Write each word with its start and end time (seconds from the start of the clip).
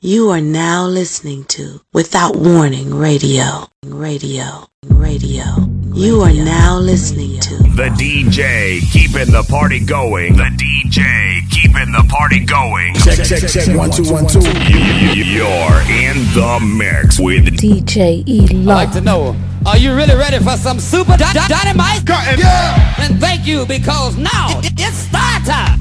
You 0.00 0.30
are 0.30 0.40
now 0.40 0.86
listening 0.86 1.42
to 1.46 1.80
Without 1.92 2.36
Warning 2.36 2.94
Radio. 2.94 3.68
Radio. 3.84 4.68
Radio. 4.86 5.42
You 5.92 6.20
are 6.20 6.32
now 6.32 6.78
listening 6.78 7.40
to 7.40 7.56
The 7.74 7.90
DJ 7.98 8.80
keeping 8.92 9.32
the 9.32 9.44
party 9.50 9.84
going. 9.84 10.36
The 10.36 10.44
DJ 10.54 11.40
keeping 11.50 11.90
the 11.92 12.06
party 12.08 12.44
going. 12.44 12.94
Check, 12.94 13.26
check, 13.26 13.50
check. 13.50 13.76
One, 13.76 13.90
two, 13.90 14.04
one, 14.12 14.26
two. 14.28 14.38
You're 14.38 15.82
in 15.90 16.16
the 16.32 16.60
mix 16.78 17.18
with 17.18 17.46
DJ 17.58 18.22
E 18.28 18.46
I'd 18.50 18.54
like 18.54 18.92
to 18.92 19.00
know, 19.00 19.34
are 19.66 19.76
you 19.78 19.94
really 19.96 20.14
ready 20.14 20.38
for 20.38 20.56
some 20.56 20.78
super 20.78 21.16
dy- 21.16 21.32
dy- 21.32 21.48
dynamite? 21.48 22.02
Yeah. 22.08 22.94
Then 22.98 23.18
thank 23.18 23.46
you 23.48 23.66
because 23.66 24.16
now 24.16 24.60
it- 24.60 24.72
it's 24.78 24.96
start 24.96 25.44
time. 25.44 25.78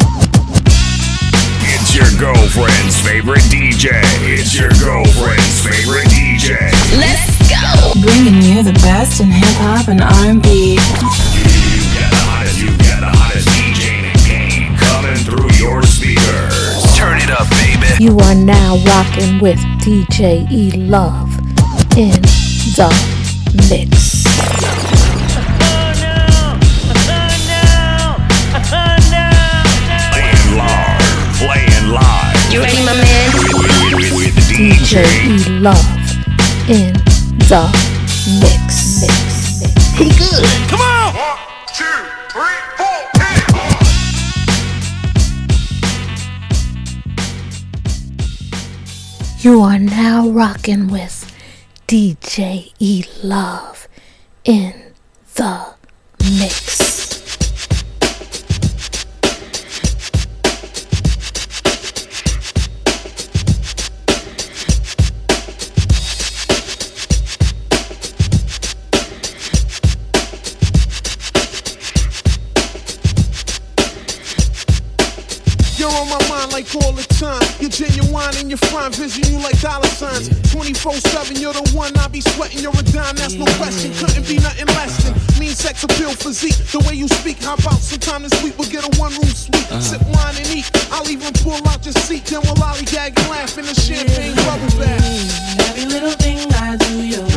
It's 2.00 2.14
your 2.14 2.30
girlfriend's 2.30 3.02
favorite 3.02 3.42
DJ. 3.50 3.90
It's 4.22 4.54
your 4.54 4.70
girlfriend's 4.78 5.66
favorite 5.66 6.06
DJ. 6.06 6.54
Let's 6.94 7.34
go. 7.50 8.00
Bringing 8.00 8.40
you 8.44 8.62
the 8.62 8.78
best 8.86 9.20
in 9.20 9.32
hip 9.32 9.50
hop 9.58 9.88
and 9.88 10.02
R&B. 10.02 10.74
You 10.74 10.78
get 10.78 12.12
the 12.14 12.22
hottest, 12.22 12.60
you 12.60 12.68
get 12.78 13.00
the 13.00 13.10
hottest 13.10 13.48
DJ 13.50 13.98
in 13.98 14.14
the 14.14 14.22
game 14.30 14.78
coming 14.78 15.18
through 15.26 15.50
your 15.58 15.82
speakers. 15.82 16.86
Turn 16.96 17.18
it 17.18 17.32
up, 17.32 17.50
baby. 17.66 18.04
You 18.04 18.20
are 18.20 18.36
now 18.36 18.78
rocking 18.86 19.40
with 19.40 19.58
DJ 19.82 20.46
E 20.52 20.74
Love 20.78 21.34
in 21.98 22.22
the 22.78 22.94
mix. 23.72 24.17
DJ. 34.88 35.04
E 35.04 35.60
Love 35.60 35.76
in 36.70 36.94
the 37.50 37.68
mix. 38.40 39.02
mix. 40.00 40.70
Come 40.70 40.80
on! 40.80 41.14
You 49.40 49.60
are 49.62 49.78
now 49.78 50.30
rocking 50.30 50.88
with 50.88 51.36
DJ 51.86 52.72
E 52.80 53.04
Love 53.22 53.90
in 54.46 54.94
the 55.36 55.76
mix. 56.40 56.87
My 76.68 76.80
like 76.80 76.86
all 76.86 76.92
the 76.94 77.04
time. 77.14 77.42
You're 77.60 77.70
genuine 77.70 78.36
and 78.38 78.50
you're 78.50 78.58
fine. 78.58 78.92
Vision 78.92 79.24
you 79.32 79.40
like 79.40 79.60
dollar 79.62 79.88
signs. 79.88 80.30
24 80.52 80.94
7, 80.94 81.38
you're 81.38 81.54
the 81.54 81.72
one 81.76 81.96
I 81.98 82.08
be 82.08 82.22
sweating. 82.22 82.60
You're 82.60 82.72
a 82.72 82.84
dime, 82.84 83.16
that's 83.16 83.34
no 83.34 83.46
question. 83.58 83.94
Couldn't 83.96 84.28
be 84.28 84.38
nothing 84.40 84.68
less 84.68 85.04
than 85.04 85.40
mean 85.40 85.52
sex 85.52 85.84
appeal 85.84 86.12
physique. 86.12 86.58
The 86.72 86.80
way 86.88 86.96
you 86.96 87.08
speak, 87.08 87.44
how 87.44 87.56
about 87.56 87.80
sometime 87.80 88.24
this 88.24 88.44
week 88.44 88.58
we'll 88.58 88.70
get 88.70 88.84
a 88.84 89.00
one 89.00 89.14
room 89.14 89.30
suite. 89.30 89.72
Uh-huh. 89.72 89.82
Sip 89.82 90.02
wine 90.08 90.36
and 90.38 90.48
eat. 90.48 90.70
I'll 90.92 91.10
even 91.10 91.34
pull 91.44 91.62
out 91.68 91.86
your 91.86 91.94
seat. 91.94 92.26
Then 92.26 92.42
we'll 92.42 92.56
lollygag 92.56 93.18
and 93.18 93.30
laugh 93.30 93.58
in 93.58 93.66
the 93.66 93.76
champagne 93.76 94.36
bubble 94.36 94.80
bath. 94.80 95.60
Every 95.70 95.86
little 95.86 96.12
thing 96.12 96.40
I 96.54 96.76
do, 96.78 97.06
you're 97.06 97.28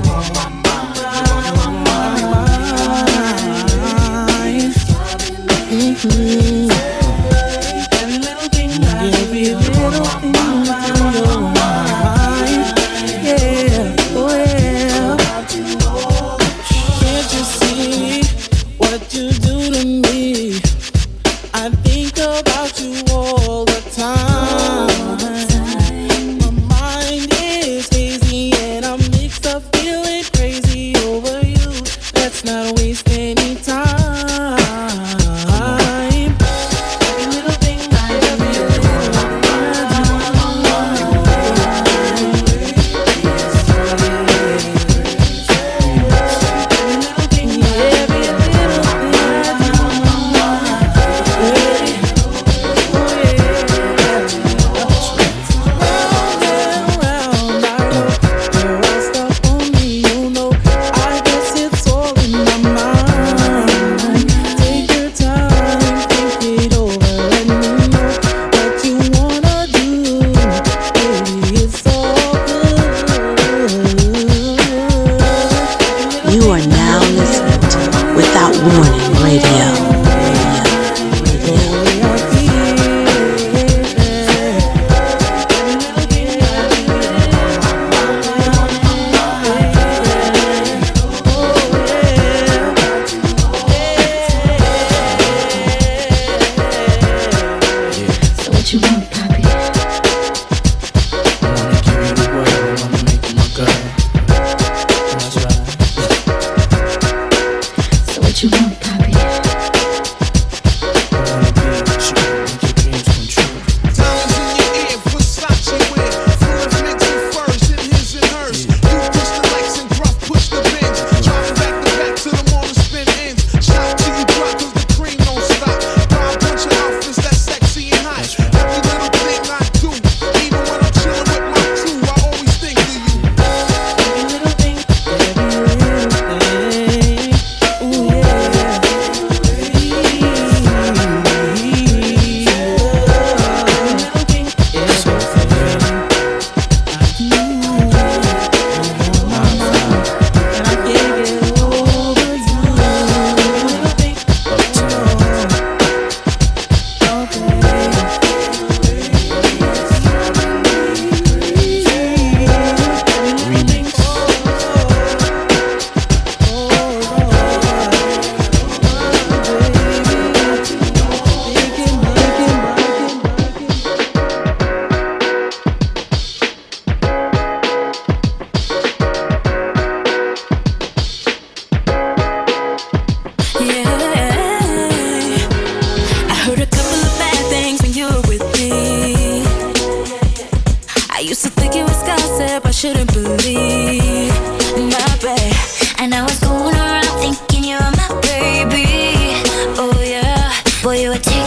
Every 5.73 6.80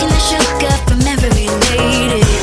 taking 0.04 0.10
the 0.10 0.20
sugar 0.20 0.72
from 0.88 1.02
every 1.08 1.48
lady. 1.78 2.43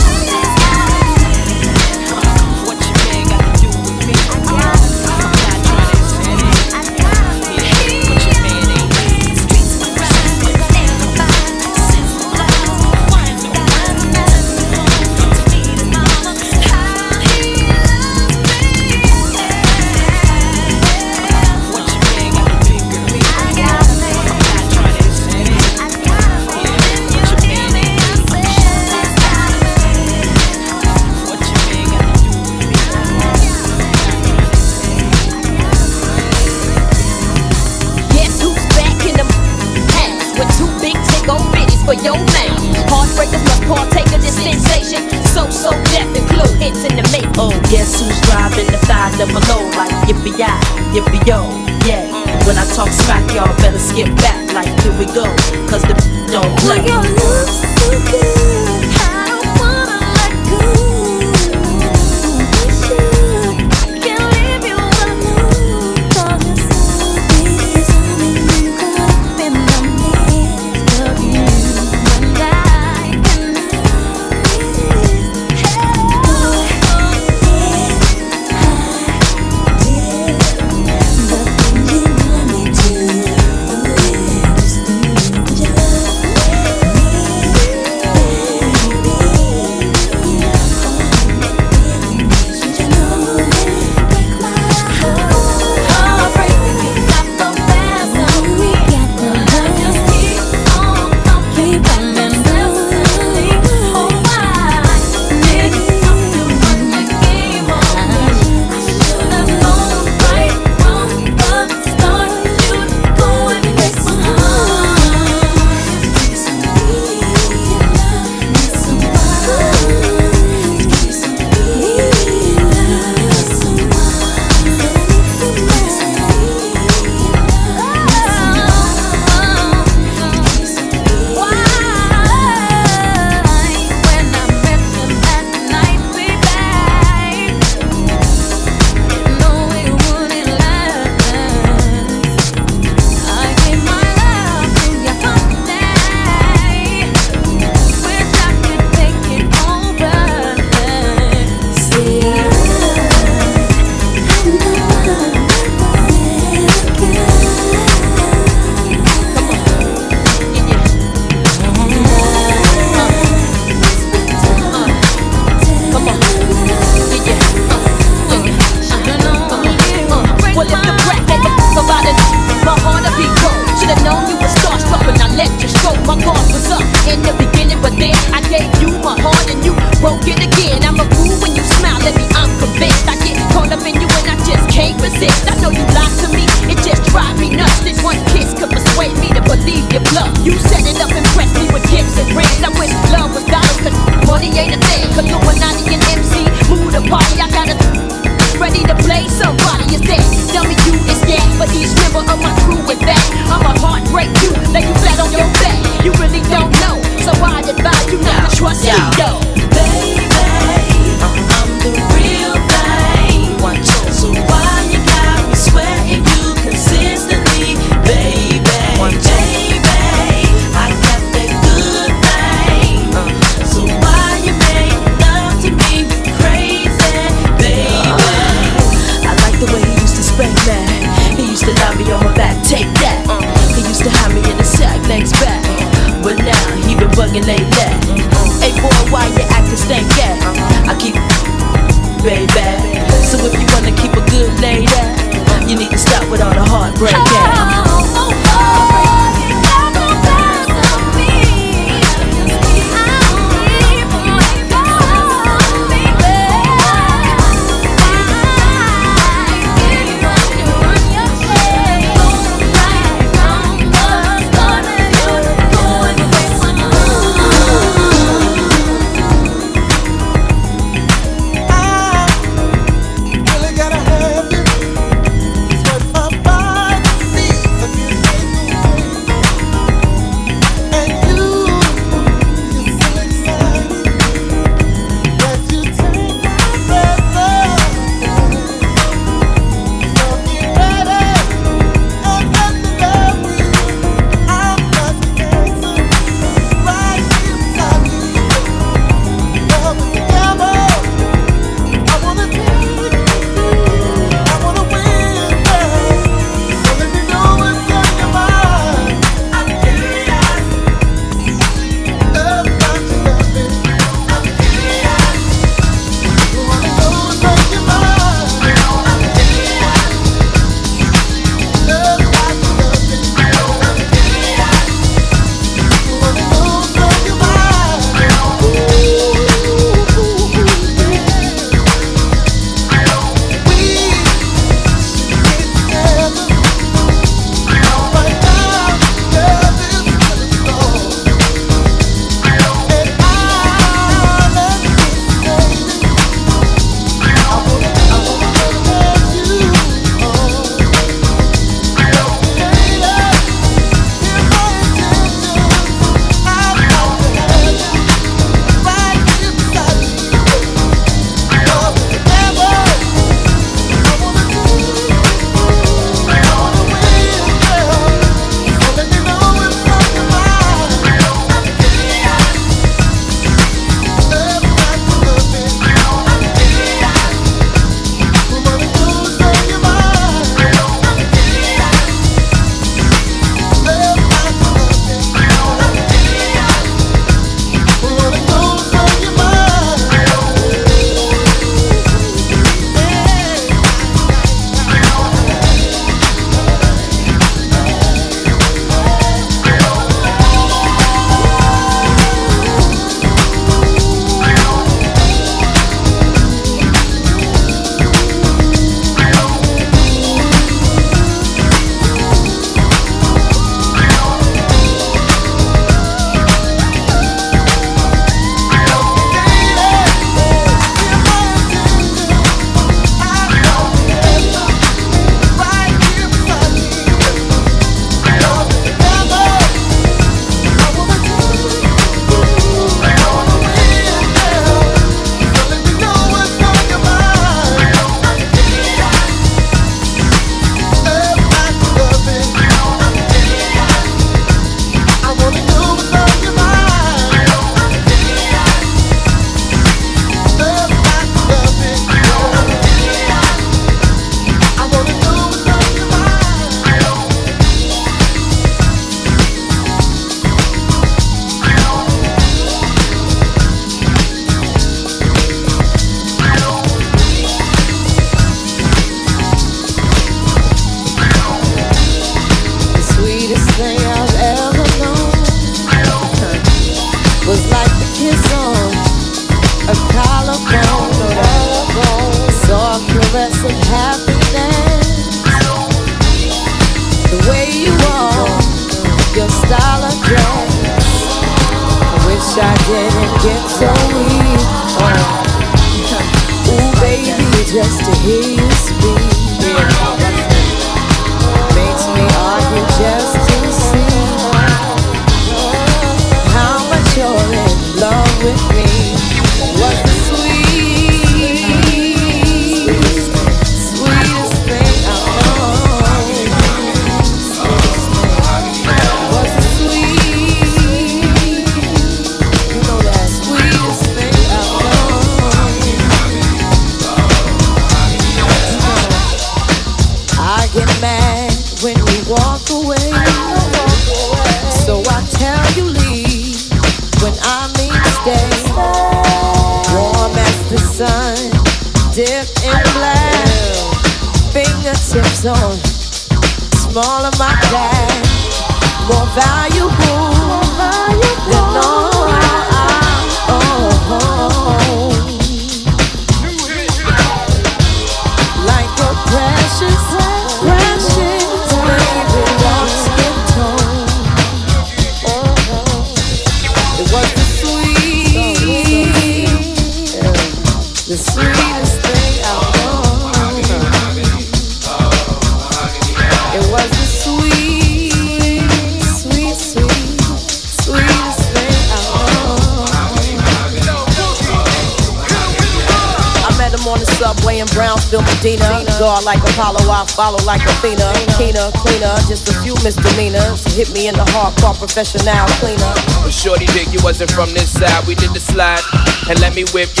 Like 590.45 590.63
Athena. 590.65 591.13
Keener, 591.37 591.69
cleaner, 591.77 592.15
just 592.27 592.49
a 592.49 592.53
few 592.61 592.73
misdemeanors. 592.83 593.63
Hit 593.75 593.93
me 593.93 594.07
in 594.07 594.15
the 594.15 594.25
hardcore 594.33 594.77
professional 594.77 595.45
cleaner. 595.61 595.93
Well, 596.21 596.29
Shorty 596.29 596.65
Dick, 596.73 596.91
you 596.91 596.99
wasn't 597.03 597.31
from 597.31 597.49
this 597.53 597.77
side. 597.77 598.05
We 598.07 598.15
did 598.15 598.33
the 598.33 598.39
slide 598.39 598.81
and 599.29 599.39
let 599.39 599.55
me 599.55 599.63
whip 599.73 599.89
your 599.97 600.00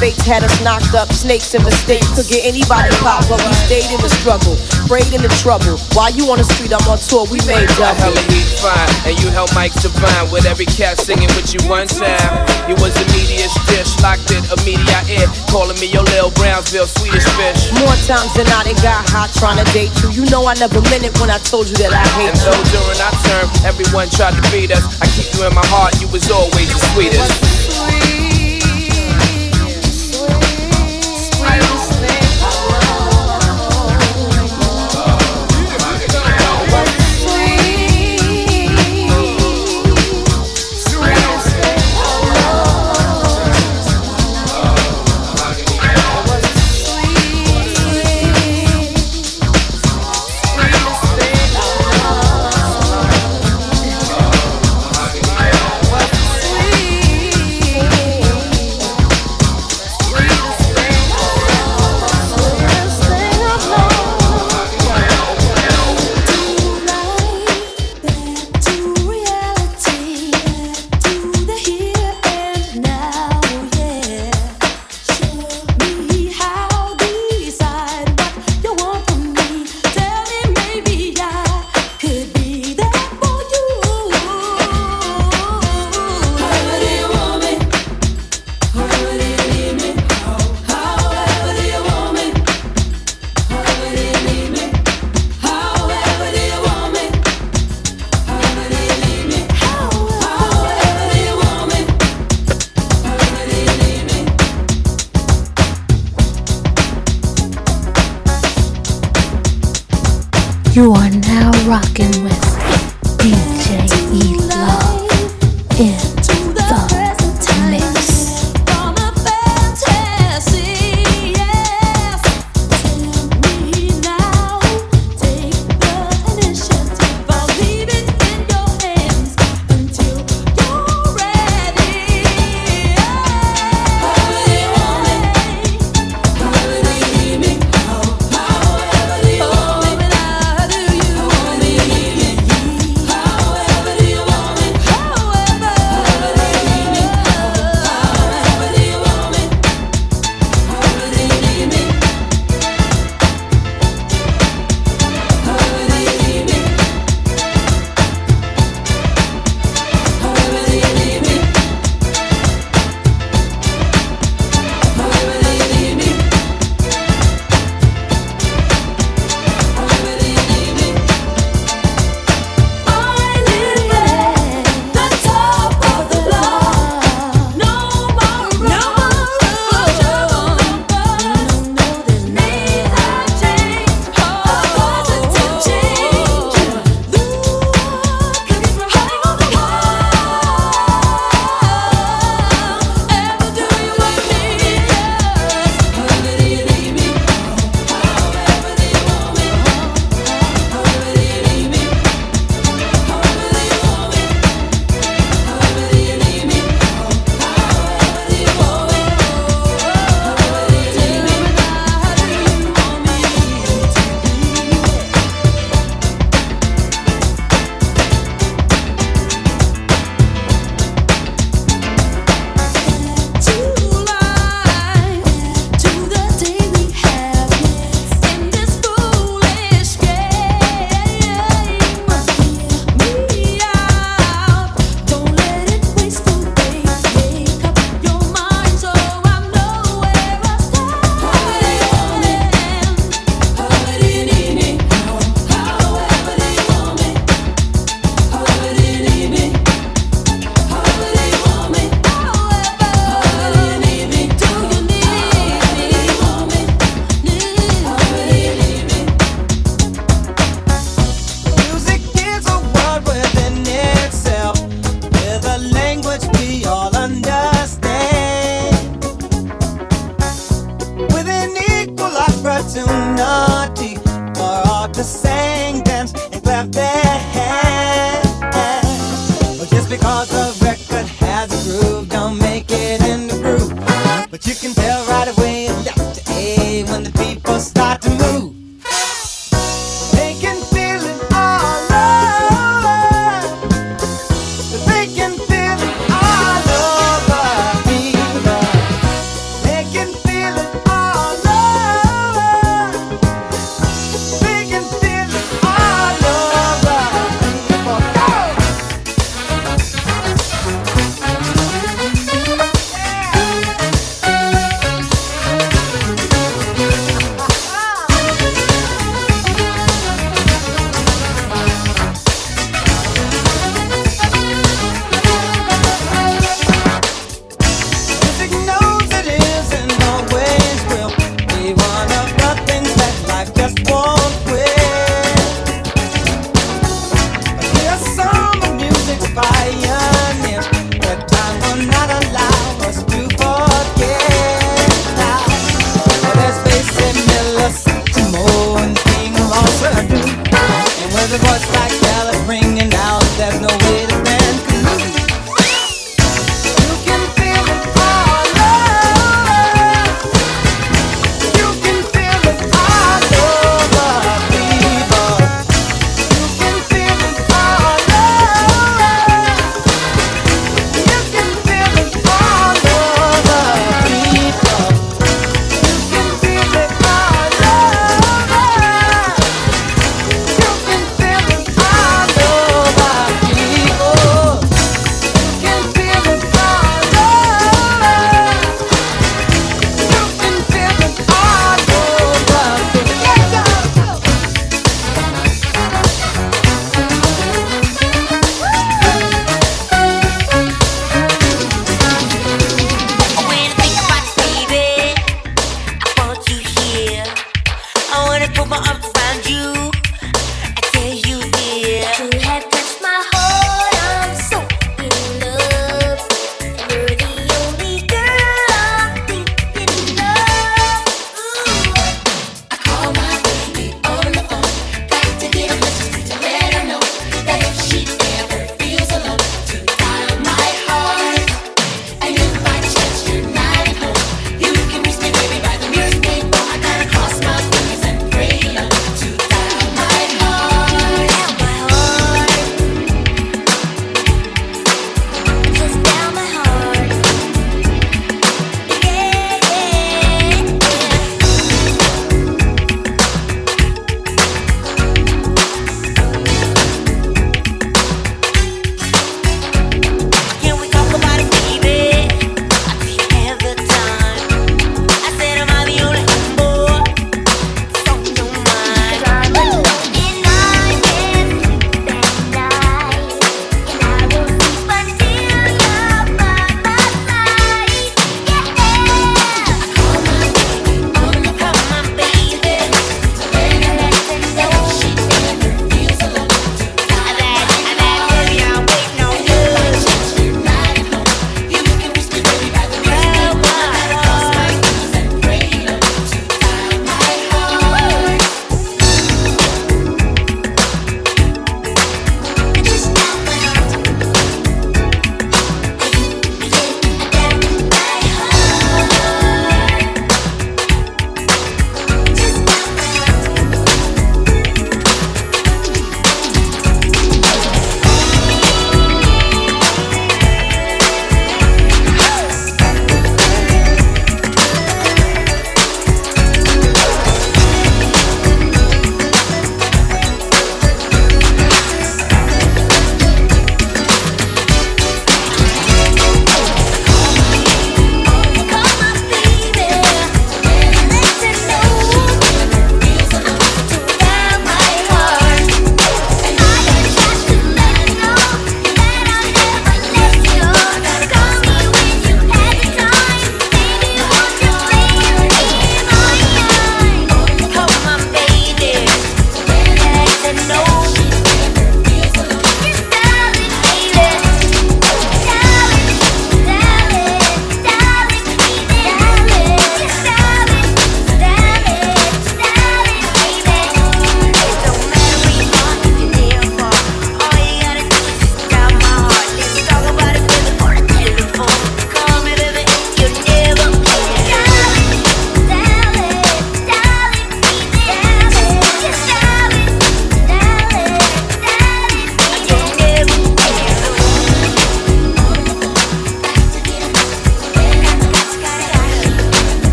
Fates 0.00 0.24
had 0.24 0.40
us 0.40 0.56
knocked 0.64 0.96
up. 0.96 1.12
Snakes 1.12 1.52
in 1.52 1.60
mistakes 1.60 2.08
could 2.16 2.24
get 2.24 2.40
anybody 2.48 2.88
pop, 3.04 3.20
but 3.28 3.36
we 3.44 3.52
stayed 3.68 3.84
in 3.92 4.00
the 4.00 4.08
struggle, 4.08 4.56
prayed 4.88 5.12
in 5.12 5.20
the 5.20 5.28
trouble. 5.44 5.76
While 5.92 6.08
you 6.16 6.24
on 6.32 6.40
the 6.40 6.48
street, 6.56 6.72
I'm 6.72 6.80
on 6.88 6.96
tour, 6.96 7.28
we 7.28 7.36
made 7.44 7.68
double. 7.76 8.00
hella 8.00 8.24
heat 8.32 8.48
fine, 8.64 8.88
and 9.04 9.14
you 9.20 9.28
held 9.28 9.52
Mike 9.52 9.76
divine 9.76 10.32
with 10.32 10.48
every 10.48 10.64
cat 10.64 10.96
singing 10.96 11.28
with 11.36 11.52
you 11.52 11.60
one 11.68 11.84
time. 11.84 12.32
You 12.64 12.80
was 12.80 12.96
a 12.96 13.04
media 13.12 13.44
dish, 13.68 13.92
locked 14.00 14.32
in 14.32 14.40
a 14.48 14.56
media 14.64 15.04
ear, 15.20 15.28
calling 15.52 15.76
me 15.76 15.92
your 15.92 16.08
Lil 16.16 16.32
Brownsville 16.32 16.88
Swedish 16.88 17.28
fish. 17.36 17.68
More 17.76 17.92
times 18.08 18.32
than 18.32 18.48
not, 18.48 18.64
it 18.64 18.80
got 18.80 19.04
hot 19.04 19.28
trying 19.36 19.60
to 19.60 19.68
date 19.76 19.92
you. 20.00 20.16
You 20.16 20.24
know 20.32 20.48
I 20.48 20.56
never 20.56 20.80
meant 20.88 21.04
it 21.04 21.12
when 21.20 21.28
I 21.28 21.36
told 21.44 21.68
you 21.68 21.76
that 21.76 21.92
I 21.92 22.00
hate 22.16 22.32
And 22.32 22.40
you. 22.40 22.48
though 22.48 22.64
during 22.72 23.00
our 23.04 23.16
term, 23.28 23.46
everyone 23.68 24.08
tried 24.08 24.32
to 24.32 24.44
beat 24.48 24.72
us, 24.72 24.80
I 25.04 25.04
keep 25.12 25.28
you 25.36 25.44
in 25.44 25.52
my 25.52 25.66
heart, 25.68 26.00
you 26.00 26.08
was 26.08 26.24
always 26.32 26.72
the 26.72 26.80
sweetest. 26.96 27.49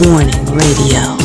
Warning 0.00 0.46
Radio. 0.46 1.19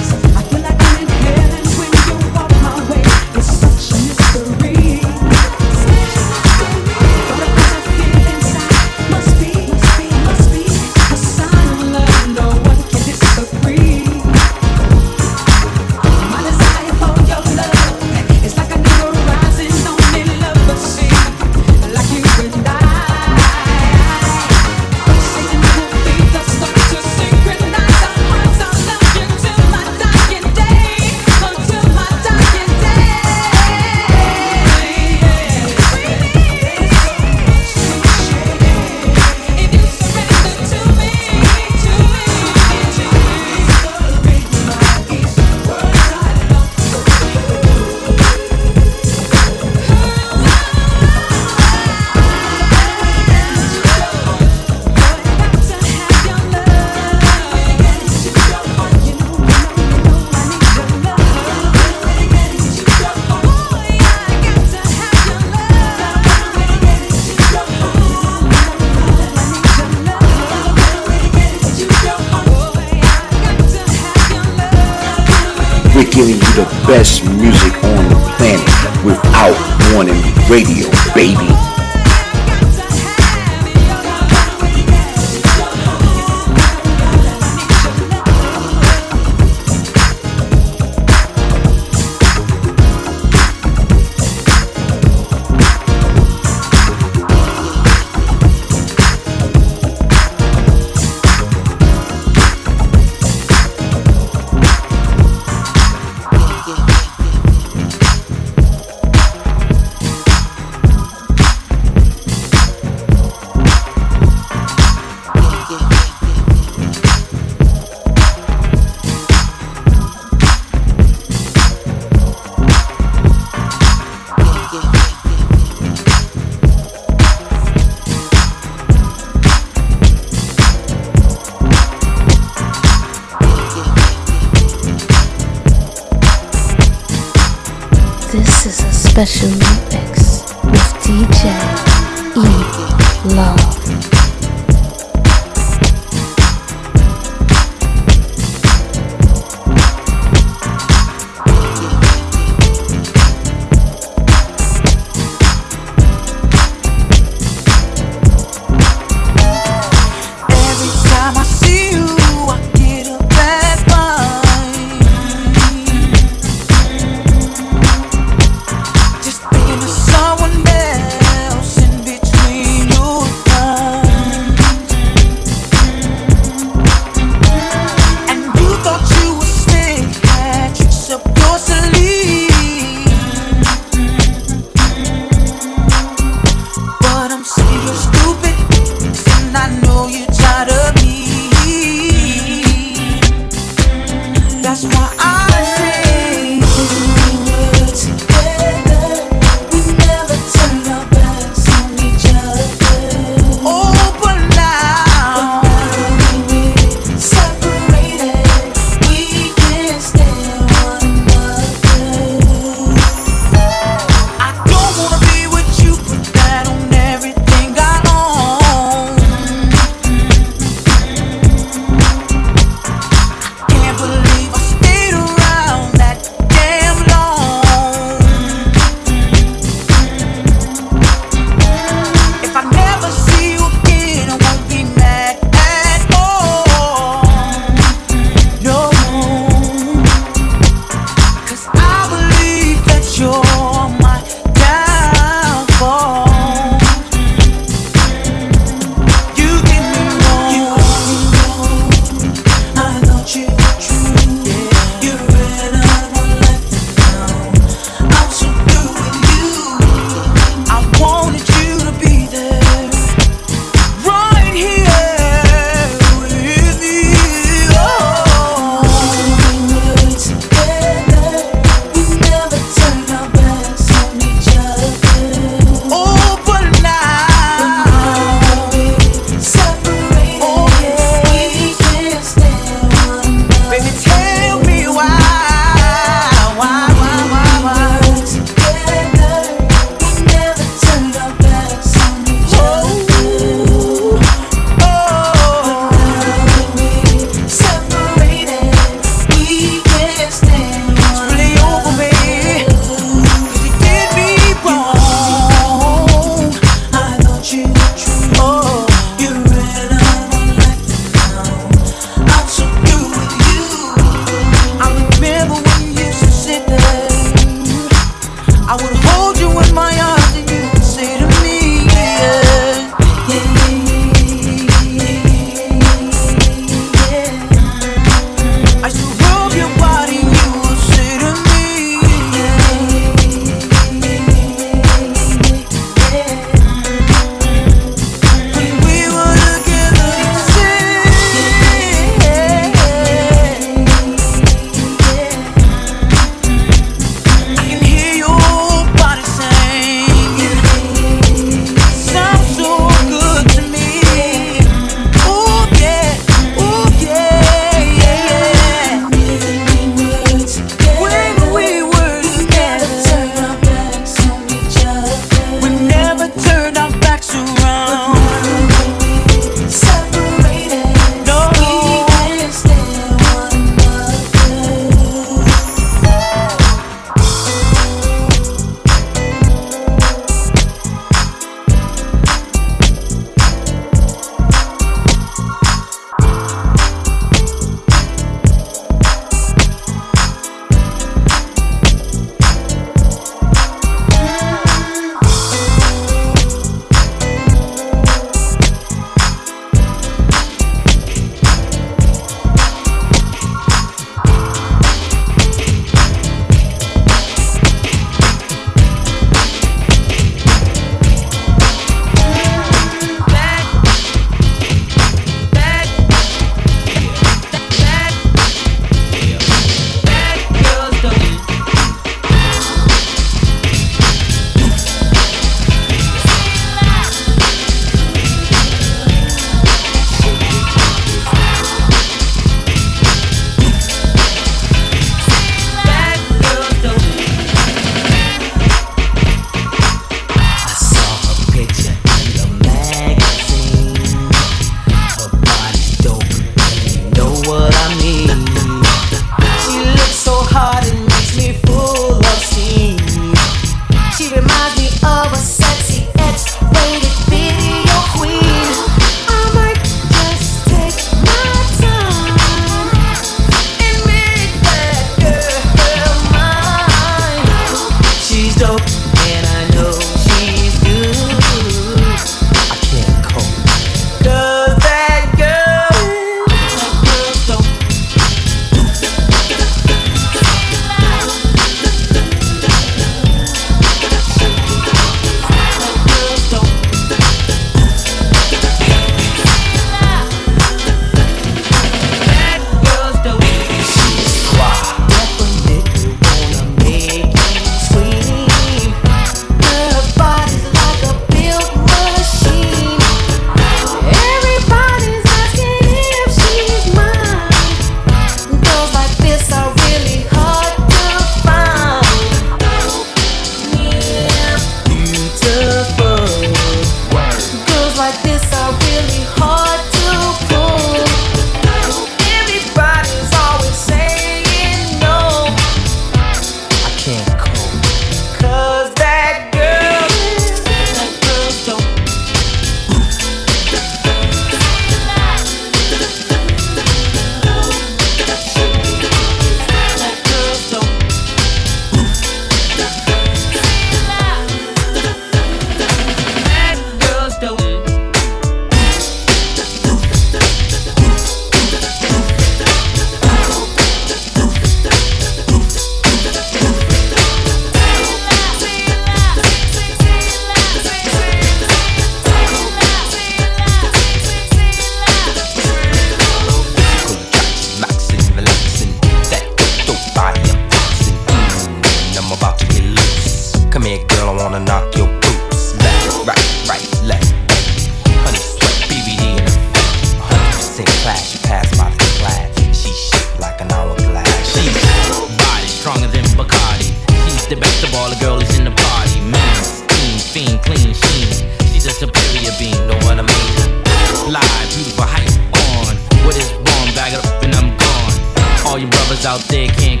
Out 599.25 599.41
there 599.49 599.67
can't 599.67 600.00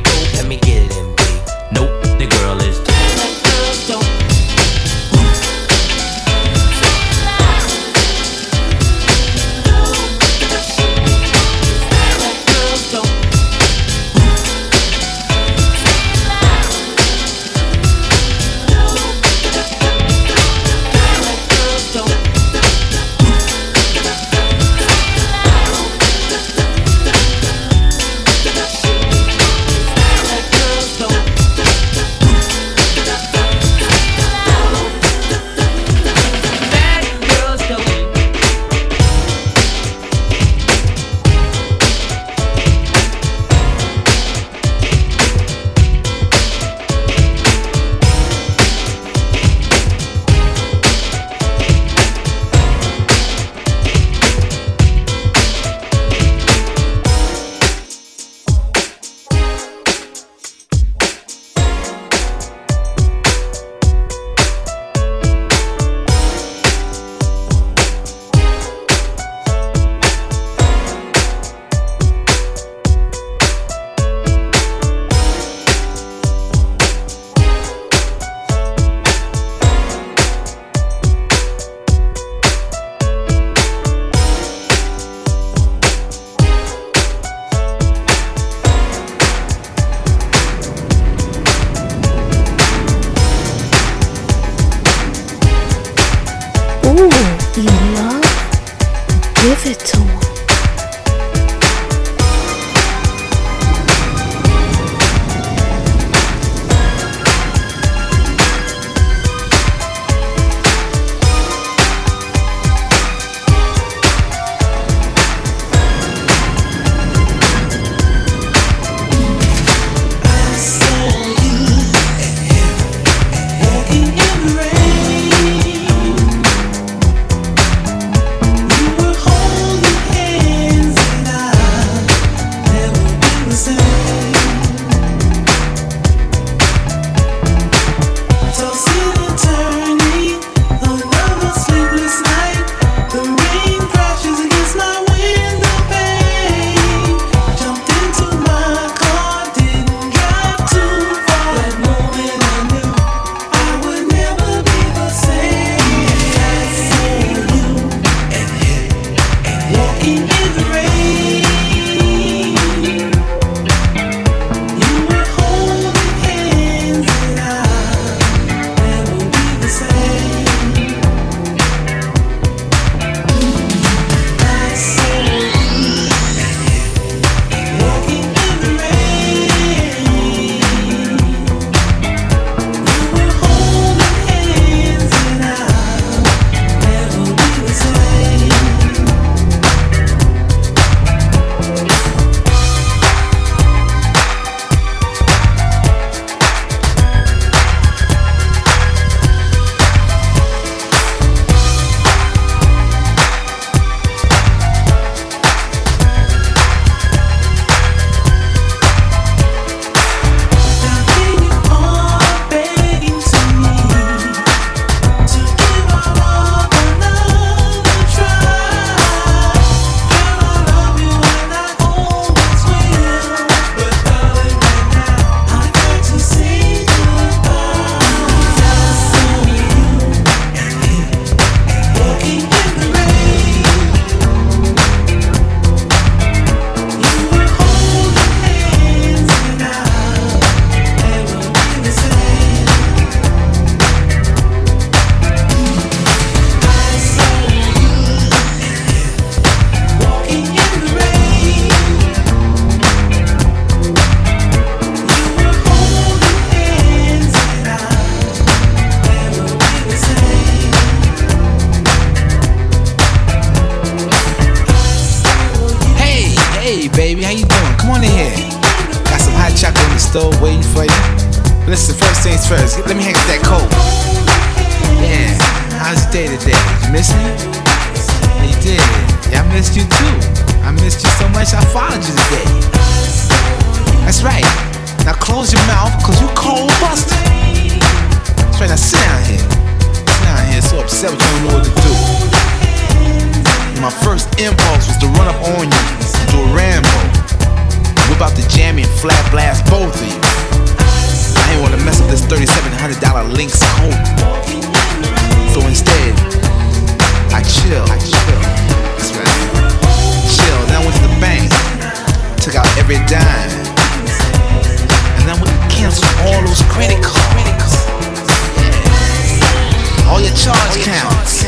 charge 320.71 320.85
counts. 320.87 321.43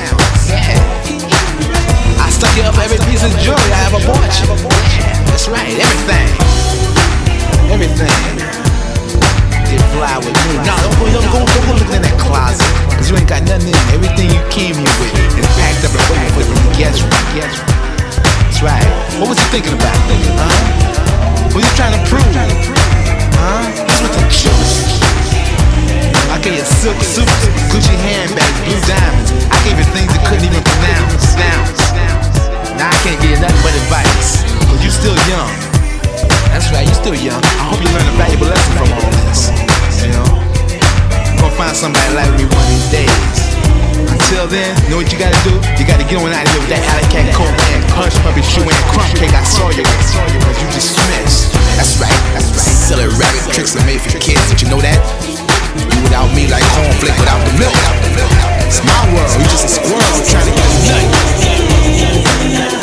Yeah. 0.50 0.60
I 2.20 2.28
stuck 2.30 2.52
you 2.58 2.64
up 2.64 2.76
every 2.78 3.00
piece 3.08 3.24
of 3.24 3.32
jewelry 3.40 3.72
I 3.72 3.88
ever 3.88 4.04
bought 4.04 4.20
you. 4.44 4.52
Yeah, 4.52 5.16
that's 5.32 5.48
right, 5.48 5.72
everything. 5.80 6.28
Everything. 7.72 8.12
Did 9.64 9.82
fly 9.96 10.18
with 10.20 10.36
me. 10.36 10.60
No, 10.68 10.76
don't 10.76 10.96
go, 11.00 11.06
don't 11.08 11.30
go, 11.32 11.40
don't 11.40 11.66
go 11.68 11.74
looking 11.80 11.96
in 11.96 12.04
that 12.04 12.20
closet. 12.20 12.68
Cause 12.92 13.10
you 13.10 13.16
ain't 13.18 13.30
got 13.30 13.44
nothing 13.48 13.72
in 13.72 13.76
it. 13.76 13.94
Everything 13.96 14.28
you 14.28 14.44
came 14.52 14.76
here 14.76 14.96
with 15.00 15.40
is 15.40 15.48
packed 15.56 15.88
up 15.88 15.96
and 15.96 16.04
waiting 16.12 16.32
for 16.36 16.44
you 16.44 16.56
to 16.56 16.70
get 16.76 16.94
you. 17.00 17.08
That's 17.08 18.60
right. 18.60 18.84
What 19.20 19.32
was 19.32 19.40
you 19.40 19.48
thinking 19.56 19.74
about? 19.74 19.96
Huh? 20.36 21.56
What 21.56 21.64
you 21.64 21.74
trying 21.80 21.96
to 21.96 22.04
prove? 22.10 22.28
Huh? 22.28 23.72
That's 23.72 24.02
what 24.04 24.12
the 24.12 24.24
juice. 24.28 25.03
I 26.34 26.42
gave 26.42 26.58
you 26.58 26.66
silk 26.66 26.98
suits, 27.06 27.30
Gucci 27.70 27.94
handbags, 27.94 28.58
blue 28.66 28.82
diamonds. 28.90 29.30
I 29.54 29.58
gave 29.62 29.78
you 29.78 29.86
things 29.94 30.10
you 30.10 30.22
couldn't 30.26 30.50
even 30.50 30.66
pronounce. 30.66 31.38
Now, 31.38 32.90
I 32.90 32.98
can't 33.06 33.22
give 33.22 33.38
you 33.38 33.38
nothing 33.38 33.62
but 33.62 33.70
advice. 33.86 34.42
Cause 34.66 34.82
you 34.82 34.90
still 34.90 35.14
young. 35.30 35.54
That's 36.50 36.74
right, 36.74 36.90
you 36.90 36.96
still 36.98 37.14
young. 37.14 37.38
I 37.38 37.70
hope 37.70 37.78
you 37.86 37.90
learn 37.94 38.10
a 38.10 38.18
valuable 38.18 38.50
lesson 38.50 38.74
from 38.82 38.90
all 38.98 39.14
this. 39.30 39.54
You 40.02 40.10
know? 40.10 40.26
Gonna 41.38 41.54
find 41.54 41.78
somebody 41.78 42.10
like 42.18 42.34
me 42.34 42.50
one 42.50 42.66
of 42.66 42.70
these 42.82 42.90
days. 42.90 43.38
Until 44.10 44.50
then, 44.50 44.74
know 44.90 44.98
what 44.98 45.14
you 45.14 45.22
gotta 45.22 45.38
do? 45.46 45.54
You 45.78 45.86
gotta 45.86 46.02
get 46.02 46.18
on 46.18 46.34
out 46.34 46.42
of 46.42 46.50
here 46.50 46.66
with 46.66 46.74
that 46.74 46.82
alley 46.98 47.06
cat 47.14 47.30
coat 47.38 47.54
and 47.78 47.86
Hush 47.94 48.18
Puppy 48.26 48.42
shoe 48.42 48.66
and 48.66 48.82
crumb 48.90 49.06
cake 49.22 49.38
I 49.38 49.46
saw 49.46 49.70
you. 49.70 49.86
Cause 49.86 50.58
you 50.58 50.68
dismissed. 50.74 51.54
That's 51.78 52.02
right, 52.02 52.22
that's 52.34 52.50
right. 52.50 52.74
Silly 52.90 53.06
rabbit 53.22 53.54
tricks 53.54 53.78
are 53.78 53.86
made 53.86 54.02
for 54.02 54.18
kids, 54.18 54.42
did 54.50 54.66
you 54.66 54.70
know 54.74 54.82
that? 54.82 55.33
Without 56.04 56.36
me 56.36 56.48
like 56.48 56.64
cornflake 56.76 57.18
without 57.18 57.44
the 57.46 57.54
milk. 57.58 57.74
It's 58.68 58.84
my 58.84 59.14
world, 59.14 59.32
you 59.40 59.46
just 59.48 59.66
a 59.66 59.70
squirrel 59.70 60.20
trying 60.28 60.46
to 60.46 60.52
get 60.52 60.68
a 60.68 60.80
nut. 62.60 62.83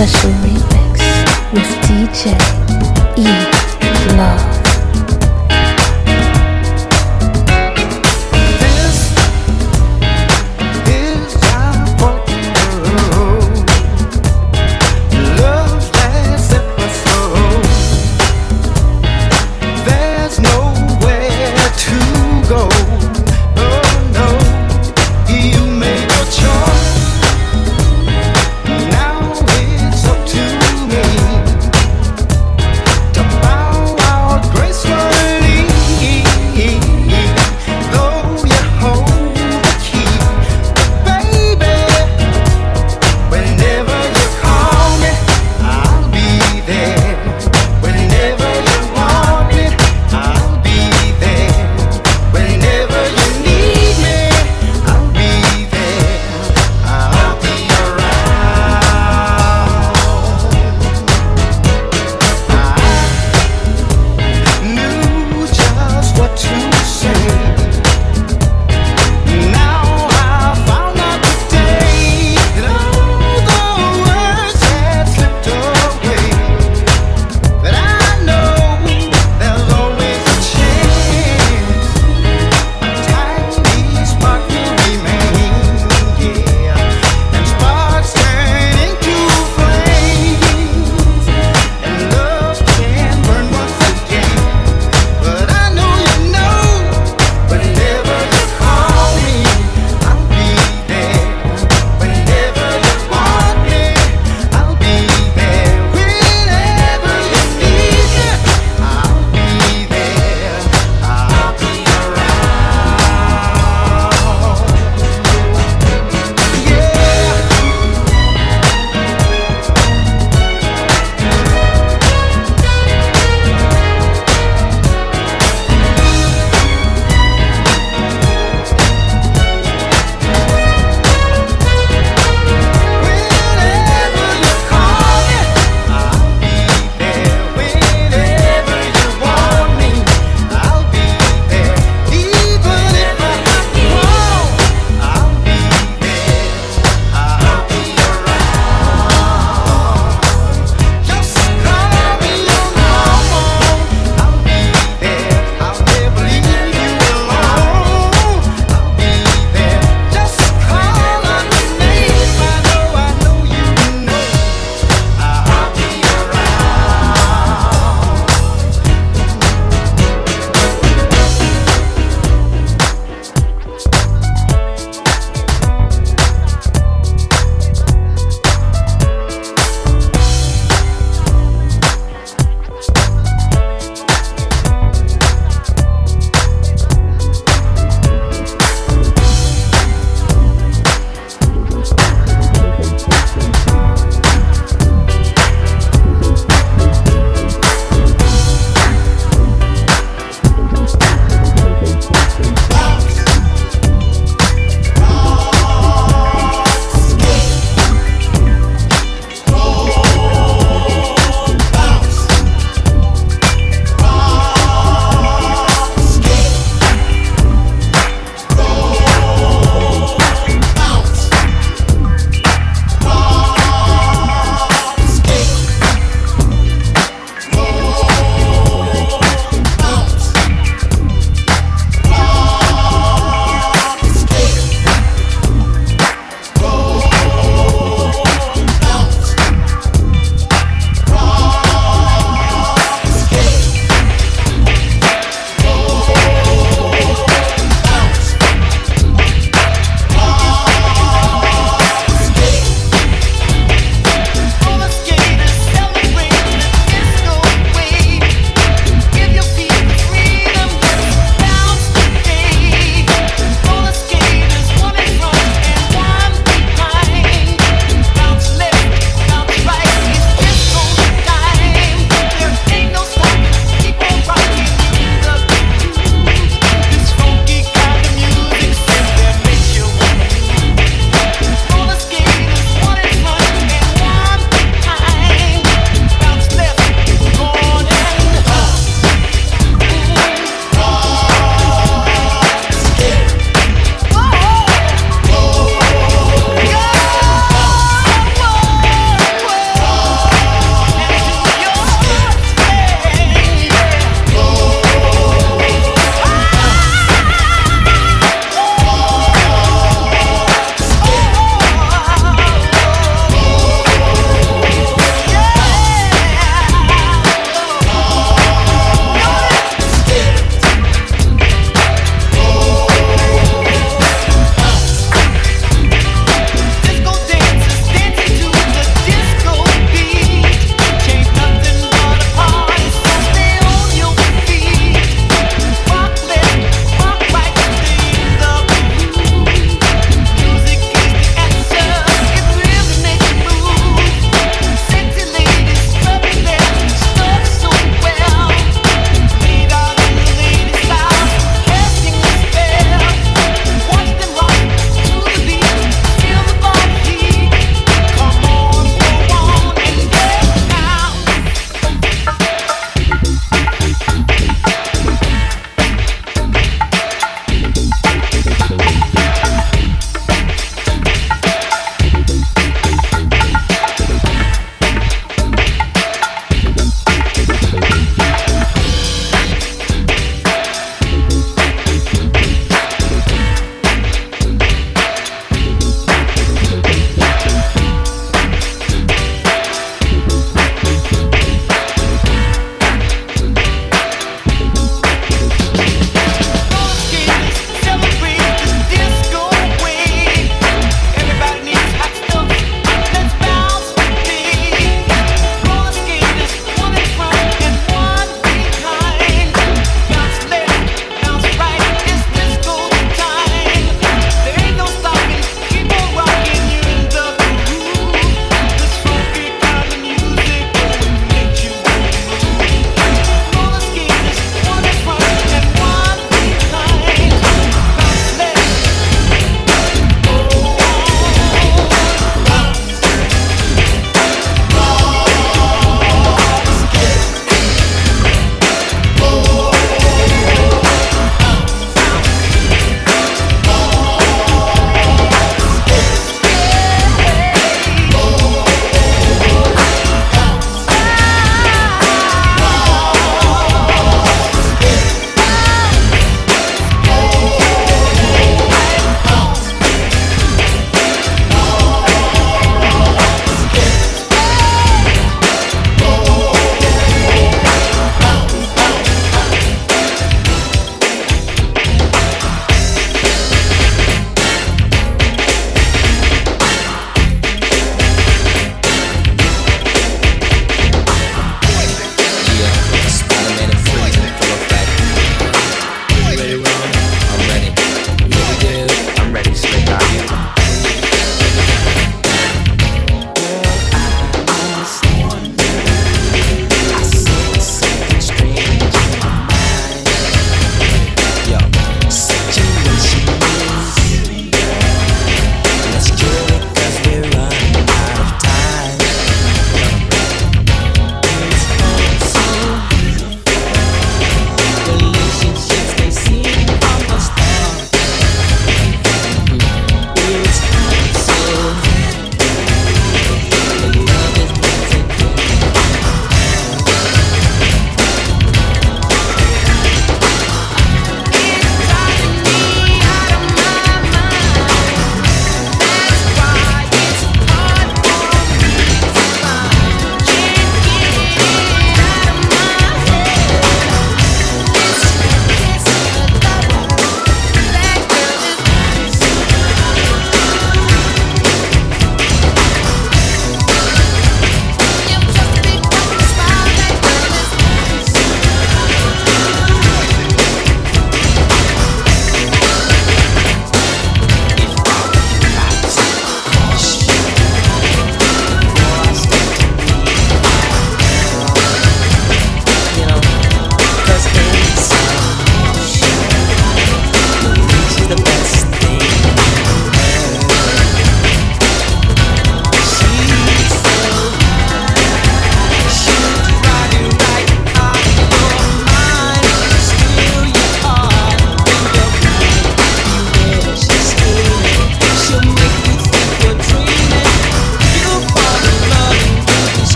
Special 0.00 0.30
remix 0.30 1.52
with 1.52 1.68
DJ 1.84 2.49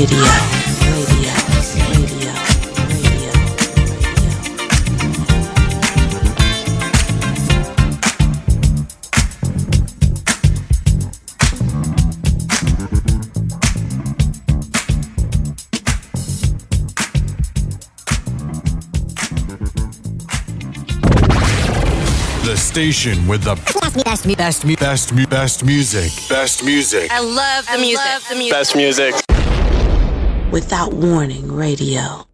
Radio. 0.00 0.50
The 22.42 22.56
station 22.56 23.28
with 23.28 23.42
the 23.44 23.54
best, 23.54 24.04
best, 24.04 24.36
best, 24.36 24.78
best, 24.78 25.12
mu- 25.14 25.26
best 25.26 25.64
music. 25.64 26.10
Best 26.28 26.64
music. 26.64 27.10
I 27.12 27.20
love 27.20 27.66
the 27.70 27.78
music. 27.78 28.50
Best 28.50 28.74
music. 28.74 29.19
Without 30.52 30.92
Warning 30.92 31.52
Radio. 31.52 32.29